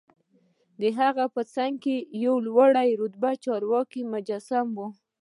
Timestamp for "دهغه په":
0.81-1.41